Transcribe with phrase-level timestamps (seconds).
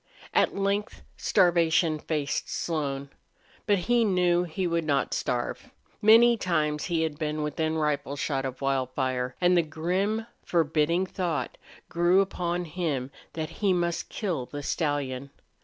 [0.33, 3.09] At length starvation faced Slone.
[3.67, 5.69] But he knew he would not starve.
[6.01, 9.35] Many times he had been within rifle shot of Wildfire.
[9.39, 11.55] And the grim, forbidding thought
[11.87, 15.29] grew upon him that he must kill the stallion.